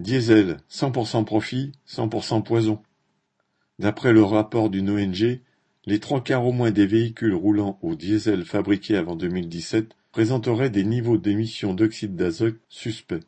[0.00, 2.80] Diesel, cent pour cent profit, cent pour cent poison.
[3.78, 5.40] D'après le rapport d'une ONG,
[5.84, 10.84] les trois quarts au moins des véhicules roulant au diesel fabriqués avant 2017 présenteraient des
[10.84, 13.20] niveaux d'émissions d'oxyde d'azote suspects.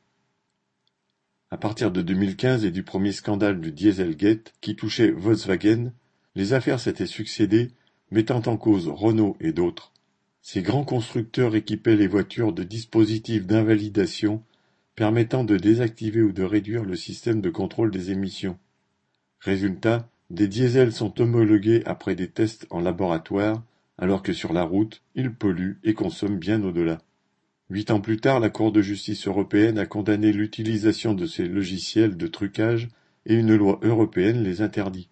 [1.51, 5.93] À partir de 2015 et du premier scandale du Dieselgate qui touchait Volkswagen,
[6.37, 7.73] les affaires s'étaient succédé,
[8.11, 9.93] mettant en cause Renault et d'autres.
[10.41, 14.43] Ces grands constructeurs équipaient les voitures de dispositifs d'invalidation
[14.95, 18.59] permettant de désactiver ou de réduire le système de contrôle des émissions.
[19.41, 23.63] Résultat, des diesels sont homologués après des tests en laboratoire,
[23.99, 26.99] alors que sur la route, ils polluent et consomment bien au-delà.
[27.71, 32.17] Huit ans plus tard, la Cour de justice européenne a condamné l'utilisation de ces logiciels
[32.17, 32.89] de trucage
[33.25, 35.09] et une loi européenne les interdit.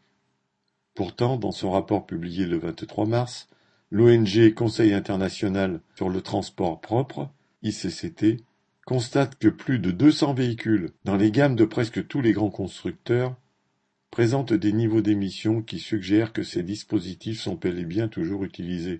[0.94, 3.48] Pourtant, dans son rapport publié le 23 mars,
[3.90, 7.30] l'ONG Conseil international sur le transport propre,
[7.62, 8.44] ICCT,
[8.86, 13.36] constate que plus de 200 véhicules, dans les gammes de presque tous les grands constructeurs,
[14.10, 18.96] présentent des niveaux d'émissions qui suggèrent que ces dispositifs sont bel et bien toujours utilisés.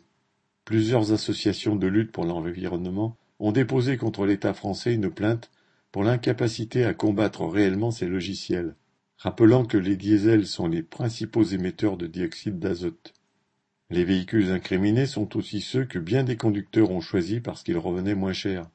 [0.65, 5.51] Plusieurs associations de lutte pour l'environnement ont déposé contre l'État français une plainte
[5.91, 8.77] pour l'incapacité à combattre réellement ces logiciels,
[9.17, 13.15] rappelant que les diesels sont les principaux émetteurs de dioxyde d'azote.
[13.91, 18.15] Les véhicules incriminés sont aussi ceux que bien des conducteurs ont choisis parce qu'ils revenaient
[18.15, 18.71] moins cher.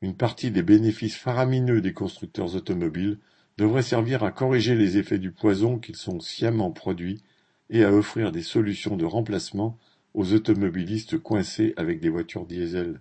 [0.00, 3.18] Une partie des bénéfices faramineux des constructeurs automobiles
[3.56, 7.22] devrait servir à corriger les effets du poison qu'ils sont sciemment produits
[7.70, 9.76] et à offrir des solutions de remplacement
[10.14, 13.00] aux automobilistes coincés avec des voitures diesel.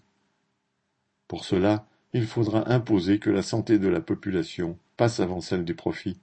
[1.28, 5.76] Pour cela, il faudra imposer que la santé de la population passe avant celle du
[5.76, 6.20] profit.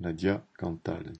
[0.00, 1.12] Nadia Cantal